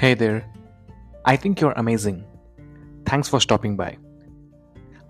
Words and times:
Hey 0.00 0.14
there. 0.14 0.46
I 1.26 1.36
think 1.36 1.60
you're 1.60 1.76
amazing. 1.76 2.24
Thanks 3.04 3.28
for 3.28 3.38
stopping 3.38 3.76
by. 3.76 3.98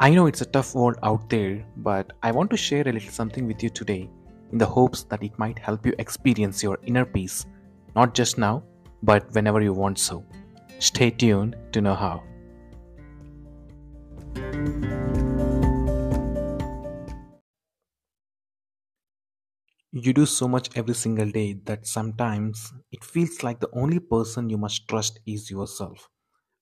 I 0.01 0.11
know 0.11 0.27
it's 0.27 0.41
a 0.41 0.47
tough 0.47 0.75
world 0.75 0.97
out 1.05 1.31
there, 1.31 1.65
but 1.77 2.13
I 2.25 2.33
want 2.33 2.51
to 2.51 2.57
share 2.57 2.83
a 2.89 2.91
little 2.91 3.13
something 3.13 3.47
with 3.47 3.63
you 3.63 3.71
today 3.71 4.11
in 4.51 4.59
the 4.59 4.67
hopes 4.67 5.05
that 5.05 5.23
it 5.23 5.39
might 5.39 5.61
help 5.61 5.87
you 5.87 5.95
experience 6.01 6.61
your 6.65 6.77
inner 6.83 7.05
peace, 7.05 7.47
not 7.95 8.15
just 8.15 8.37
now, 8.37 8.65
but 9.05 9.33
whenever 9.33 9.61
you 9.63 9.73
want 9.73 9.97
so. 9.97 10.25
Stay 10.81 11.13
tuned 11.13 11.55
to 11.71 11.81
know 11.81 11.95
how. 11.95 12.25
You 19.93 20.13
do 20.13 20.27
so 20.27 20.49
much 20.49 20.77
every 20.77 20.95
single 20.95 21.31
day 21.31 21.53
that 21.53 21.87
sometimes 21.87 22.73
it 22.91 23.05
feels 23.05 23.45
like 23.45 23.61
the 23.61 23.71
only 23.73 24.01
person 24.01 24.51
you 24.51 24.59
must 24.59 24.89
trust 24.89 25.21
is 25.27 25.49
yourself. 25.49 26.09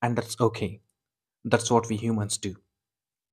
And 0.02 0.14
that's 0.16 0.38
okay. 0.38 0.82
That's 1.44 1.70
what 1.70 1.88
we 1.88 1.96
humans 1.96 2.38
do. 2.38 2.56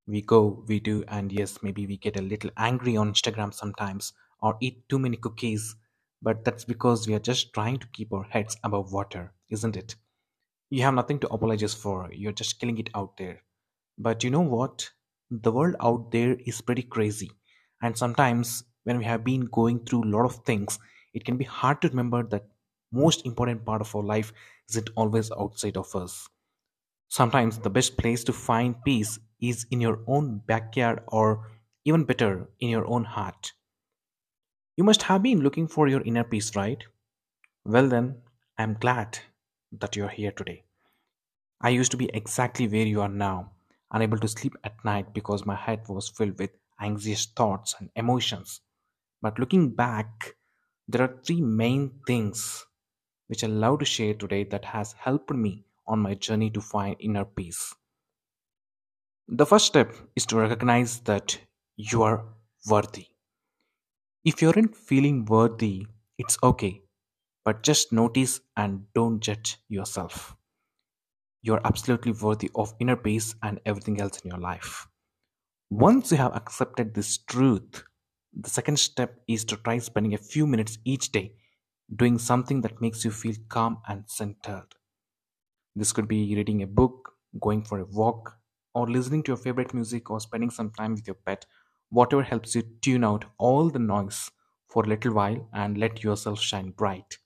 We 0.08 0.22
go, 0.22 0.66
we 0.68 0.80
do, 0.80 1.04
and 1.08 1.32
yes, 1.32 1.64
maybe 1.64 1.88
we 1.88 1.98
get 1.98 2.18
a 2.18 2.22
little 2.24 2.52
angry 2.58 2.98
on 2.98 3.14
Instagram 3.14 3.54
sometimes 3.54 4.14
or 4.42 4.58
eat 4.62 4.90
too 4.90 5.00
many 5.00 5.18
cookies, 5.18 5.76
but 6.22 6.46
that's 6.46 6.66
because 6.66 7.08
we 7.08 7.16
are 7.16 7.20
just 7.20 7.54
trying 7.54 7.80
to 7.80 7.88
keep 7.88 8.14
our 8.14 8.24
heads 8.24 8.58
above 8.64 8.94
water, 8.94 9.34
isn't 9.50 9.78
it? 9.78 9.96
You 10.70 10.84
have 10.84 10.94
nothing 10.94 11.18
to 11.22 11.30
apologize 11.30 11.74
for, 11.74 12.12
you're 12.14 12.32
just 12.32 12.60
killing 12.60 12.78
it 12.78 12.92
out 12.94 13.18
there. 13.18 13.42
But 13.98 14.24
you 14.24 14.30
know 14.30 14.42
what? 14.42 14.92
The 15.32 15.52
world 15.52 15.76
out 15.80 16.12
there 16.12 16.36
is 16.46 16.62
pretty 16.62 16.84
crazy. 16.84 17.32
And 17.82 17.98
sometimes 17.98 18.64
when 18.86 18.98
we 18.98 19.06
have 19.06 19.24
been 19.24 19.46
going 19.46 19.80
through 19.86 20.06
a 20.06 20.14
lot 20.16 20.26
of 20.26 20.38
things, 20.46 20.80
it 21.14 21.26
can 21.26 21.38
be 21.38 21.46
hard 21.46 21.82
to 21.82 21.90
remember 21.90 22.24
that 22.24 22.48
most 22.92 23.26
important 23.26 23.66
part 23.66 23.82
of 23.82 23.96
our 23.96 24.04
life 24.04 24.34
isn't 24.70 24.90
always 24.96 25.32
outside 25.32 25.78
of 25.78 25.96
us. 25.96 26.30
Sometimes 27.10 27.60
the 27.60 27.70
best 27.70 27.98
place 27.98 28.24
to 28.26 28.34
find 28.34 28.84
peace 28.84 29.20
is 29.42 29.66
in 29.72 29.82
your 29.82 30.00
own 30.08 30.40
backyard 30.48 31.04
or 31.08 31.52
even 31.86 32.04
better, 32.06 32.50
in 32.60 32.70
your 32.70 32.88
own 32.88 33.06
heart. 33.06 33.54
You 34.78 34.86
must 34.86 35.04
have 35.04 35.24
been 35.24 35.42
looking 35.42 35.68
for 35.68 35.88
your 35.90 36.02
inner 36.02 36.24
peace, 36.24 36.56
right? 36.56 36.84
Well, 37.66 37.90
then, 37.90 38.22
I'm 38.58 38.76
glad 38.76 39.20
that 39.74 39.96
you're 39.96 40.10
here 40.10 40.32
today. 40.32 40.64
I 41.62 41.70
used 41.70 41.92
to 41.92 41.98
be 41.98 42.10
exactly 42.14 42.68
where 42.68 42.86
you 42.86 43.02
are 43.02 43.10
now, 43.10 43.52
unable 43.92 44.20
to 44.20 44.28
sleep 44.30 44.56
at 44.64 44.86
night 44.86 45.14
because 45.14 45.46
my 45.46 45.56
head 45.56 45.88
was 45.90 46.10
filled 46.10 46.40
with 46.40 46.52
anxious 46.80 47.26
thoughts 47.26 47.76
and 47.80 47.90
emotions. 47.96 48.62
But 49.26 49.40
looking 49.40 49.72
back, 49.74 50.36
there 50.88 51.02
are 51.02 51.20
three 51.26 51.42
main 51.42 51.90
things 52.06 52.64
which 53.26 53.44
I 53.44 53.48
love 53.48 53.80
to 53.80 53.86
share 53.86 54.14
today 54.14 54.44
that 54.44 54.66
has 54.66 54.94
helped 54.94 55.32
me 55.32 55.66
on 55.88 55.98
my 55.98 56.14
journey 56.14 56.52
to 56.52 56.62
find 56.62 56.96
inner 57.00 57.26
peace. 57.26 57.74
The 59.28 59.48
first 59.48 59.66
step 59.66 59.96
is 60.16 60.28
to 60.28 60.38
recognize 60.38 61.00
that 61.10 61.40
you 61.76 62.04
are 62.04 62.24
worthy. 62.70 63.08
If 64.24 64.44
you 64.44 64.50
aren't 64.50 64.76
feeling 64.76 65.26
worthy, 65.26 65.88
it's 66.20 66.38
okay, 66.44 66.84
but 67.44 67.64
just 67.64 67.92
notice 67.92 68.42
and 68.56 68.86
don't 68.94 69.22
judge 69.22 69.58
yourself. 69.70 70.36
You're 71.42 71.66
absolutely 71.66 72.12
worthy 72.12 72.52
of 72.54 72.76
inner 72.80 72.96
peace 72.96 73.34
and 73.42 73.60
everything 73.66 74.00
else 74.00 74.20
in 74.20 74.30
your 74.30 74.40
life. 74.40 74.88
Once 75.72 76.12
you 76.12 76.18
have 76.18 76.36
accepted 76.36 76.94
this 76.94 77.18
truth, 77.18 77.84
the 78.36 78.50
second 78.50 78.80
step 78.80 79.24
is 79.28 79.46
to 79.46 79.58
try 79.58 79.78
spending 79.80 80.14
a 80.14 80.18
few 80.20 80.48
minutes 80.48 80.78
each 80.86 81.12
day 81.12 81.36
doing 81.96 82.18
something 82.20 82.62
that 82.62 82.82
makes 82.82 83.06
you 83.06 83.12
feel 83.12 83.36
calm 83.50 83.82
and 83.88 84.10
centered. 84.10 84.76
This 85.76 85.94
could 85.94 86.08
be 86.08 86.36
reading 86.36 86.64
a 86.64 86.68
book, 86.68 87.18
going 87.40 87.64
for 87.64 87.80
a 87.80 87.86
walk, 87.86 88.40
or 88.74 88.90
listening 88.90 89.24
to 89.24 89.30
your 89.30 89.38
favorite 89.38 89.74
music, 89.76 90.10
or 90.10 90.20
spending 90.20 90.50
some 90.50 90.72
time 90.72 90.96
with 90.96 91.08
your 91.08 91.14
pet. 91.14 91.46
Whatever 91.90 92.24
helps 92.24 92.56
you 92.56 92.64
tune 92.64 93.04
out 93.04 93.26
all 93.38 93.70
the 93.70 93.80
noise 93.80 94.32
for 94.68 94.84
a 94.84 94.88
little 94.88 95.14
while 95.14 95.48
and 95.54 95.78
let 95.78 96.04
yourself 96.04 96.42
shine 96.42 96.72
bright. 96.72 97.20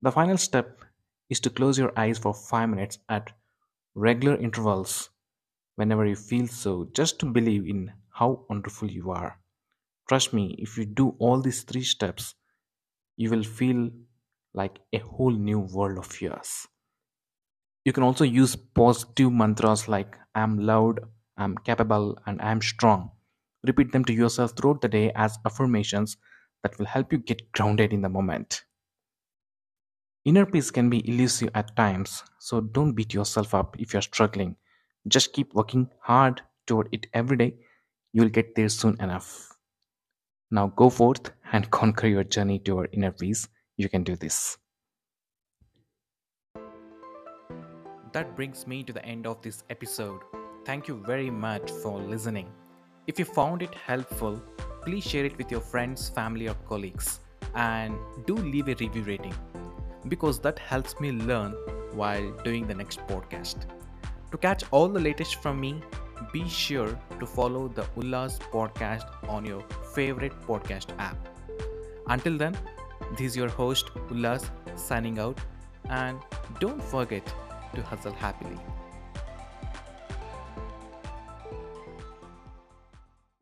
The 0.00 0.10
final 0.10 0.38
step 0.38 0.80
is 1.28 1.38
to 1.40 1.50
close 1.50 1.76
your 1.76 1.92
eyes 1.98 2.16
for 2.18 2.32
5 2.32 2.70
minutes 2.70 2.98
at 3.10 3.34
regular 3.94 4.34
intervals 4.34 5.10
whenever 5.74 6.06
you 6.06 6.16
feel 6.16 6.46
so, 6.46 6.86
just 6.86 7.18
to 7.20 7.26
believe 7.26 7.66
in 7.68 7.92
how 8.10 8.46
wonderful 8.48 8.90
you 8.90 9.10
are. 9.10 9.38
Trust 10.08 10.32
me, 10.32 10.56
if 10.58 10.76
you 10.78 10.84
do 10.86 11.10
all 11.18 11.40
these 11.42 11.62
three 11.62 11.84
steps, 11.84 12.34
you 13.16 13.30
will 13.30 13.44
feel 13.44 13.90
like 14.54 14.80
a 14.92 14.98
whole 14.98 15.32
new 15.32 15.60
world 15.60 15.98
of 15.98 16.20
yours. 16.20 16.68
You 17.86 17.94
can 17.94 18.02
also 18.02 18.24
use 18.24 18.54
positive 18.54 19.32
mantras 19.32 19.88
like 19.88 20.18
I 20.34 20.42
am 20.42 20.58
loud, 20.58 21.00
I 21.38 21.44
am 21.44 21.56
capable, 21.56 22.18
and 22.26 22.38
I 22.42 22.50
am 22.50 22.60
strong. 22.60 23.12
Repeat 23.62 23.92
them 23.92 24.04
to 24.04 24.12
yourself 24.12 24.52
throughout 24.54 24.82
the 24.82 24.88
day 24.88 25.10
as 25.14 25.38
affirmations 25.46 26.18
that 26.62 26.78
will 26.78 26.84
help 26.84 27.12
you 27.12 27.18
get 27.18 27.52
grounded 27.52 27.94
in 27.94 28.02
the 28.02 28.10
moment. 28.10 28.66
Inner 30.26 30.44
peace 30.44 30.70
can 30.70 30.90
be 30.90 31.08
elusive 31.08 31.48
at 31.54 31.74
times, 31.74 32.22
so 32.38 32.60
don't 32.60 32.92
beat 32.92 33.14
yourself 33.14 33.54
up 33.54 33.80
if 33.80 33.94
you're 33.94 34.02
struggling. 34.02 34.56
Just 35.08 35.32
keep 35.32 35.54
working 35.54 35.88
hard 36.02 36.42
toward 36.66 36.90
it 36.92 37.06
every 37.14 37.38
day. 37.38 37.56
You'll 38.12 38.28
get 38.28 38.54
there 38.56 38.68
soon 38.68 39.00
enough. 39.00 39.55
Now 40.50 40.68
go 40.68 40.90
forth 40.90 41.30
and 41.52 41.70
conquer 41.78 42.06
your 42.06 42.24
journey 42.24 42.58
to 42.60 42.72
your 42.72 42.88
inner 42.92 43.12
peace. 43.12 43.48
You 43.76 43.88
can 43.88 44.04
do 44.04 44.16
this. 44.16 44.56
That 48.12 48.34
brings 48.34 48.66
me 48.66 48.82
to 48.84 48.92
the 48.92 49.04
end 49.04 49.26
of 49.26 49.42
this 49.42 49.64
episode. 49.68 50.20
Thank 50.64 50.88
you 50.88 51.02
very 51.06 51.30
much 51.30 51.70
for 51.70 52.00
listening. 52.00 52.50
If 53.06 53.18
you 53.18 53.24
found 53.24 53.62
it 53.62 53.74
helpful, 53.74 54.42
please 54.82 55.04
share 55.04 55.24
it 55.24 55.36
with 55.36 55.50
your 55.50 55.60
friends, 55.60 56.08
family, 56.08 56.48
or 56.48 56.54
colleagues. 56.68 57.20
And 57.54 57.96
do 58.26 58.34
leave 58.34 58.68
a 58.68 58.74
review 58.74 59.02
rating 59.02 59.34
because 60.08 60.38
that 60.40 60.58
helps 60.58 60.98
me 61.00 61.12
learn 61.12 61.52
while 61.92 62.30
doing 62.44 62.66
the 62.66 62.74
next 62.74 63.00
podcast. 63.06 63.66
To 64.30 64.38
catch 64.38 64.64
all 64.70 64.88
the 64.88 65.00
latest 65.00 65.36
from 65.42 65.60
me, 65.60 65.82
be 66.32 66.48
sure 66.48 66.98
to 67.20 67.26
follow 67.26 67.68
the 67.68 67.82
Ullas 67.96 68.38
podcast 68.54 69.06
on 69.28 69.44
your 69.44 69.62
favorite 69.94 70.32
podcast 70.46 70.86
app. 70.98 71.16
Until 72.08 72.36
then, 72.36 72.56
this 73.12 73.32
is 73.32 73.36
your 73.36 73.48
host 73.48 73.90
Ullas 74.10 74.50
signing 74.76 75.18
out 75.18 75.38
and 75.88 76.18
don't 76.60 76.82
forget 76.82 77.34
to 77.74 77.82
hustle 77.82 78.12
happily. 78.12 78.58